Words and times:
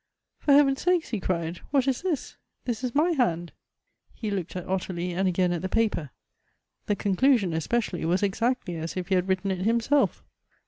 "For 0.39 0.53
heaven's 0.53 0.81
sake," 0.81 1.05
he 1.05 1.19
cried," 1.19 1.57
what 1.69 1.87
is 1.87 2.01
this? 2.01 2.35
this 2.65 2.83
is 2.83 2.95
my 2.95 3.11
hand!" 3.11 3.51
He 4.15 4.31
looked 4.31 4.55
at 4.55 4.67
Ottilie, 4.67 5.13
and 5.13 5.27
again 5.27 5.51
at 5.51 5.61
the 5.61 5.69
paper: 5.69 6.09
the 6.87 6.95
conclusion, 6.95 7.53
especially, 7.53 8.03
was 8.05 8.23
exactly 8.23 8.77
as 8.77 8.97
if 8.97 9.09
he 9.09 9.13
had 9.13 9.29
writ 9.29 9.43
ten 9.43 9.51
it 9.51 9.59
himself. 9.59 10.23